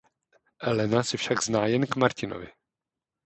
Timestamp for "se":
1.03-1.17